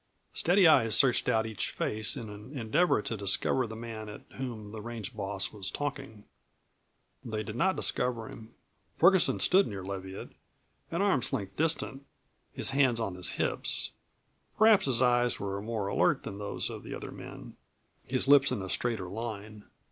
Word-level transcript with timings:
Steady 0.33 0.67
eyes 0.67 0.95
searched 0.97 1.29
out 1.29 1.45
each 1.45 1.69
face 1.69 2.17
in 2.17 2.27
an 2.27 2.57
endeavor 2.57 3.03
to 3.03 3.15
discover 3.15 3.67
the 3.67 3.75
man 3.75 4.09
at 4.09 4.23
whom 4.37 4.71
the 4.71 4.81
range 4.81 5.15
boss 5.15 5.53
was 5.53 5.69
talking. 5.69 6.25
They 7.23 7.43
did 7.43 7.55
not 7.55 7.75
discover 7.75 8.27
him. 8.27 8.55
Ferguson 8.97 9.39
stood 9.39 9.67
near 9.67 9.83
Leviatt, 9.83 10.31
an 10.89 11.03
arm's 11.03 11.31
length 11.31 11.55
distant, 11.55 12.03
his 12.51 12.71
hands 12.71 12.99
on 12.99 13.13
his 13.13 13.33
hips. 13.33 13.91
Perhaps 14.57 14.87
his 14.87 15.03
eyes 15.03 15.39
were 15.39 15.61
more 15.61 15.85
alert 15.85 16.23
than 16.23 16.39
those 16.39 16.71
of 16.71 16.81
the 16.81 16.95
other 16.95 17.11
men, 17.11 17.55
his 18.07 18.27
lips 18.27 18.51
in 18.51 18.63
a 18.63 18.69
straighter 18.69 19.07
line. 19.07 19.65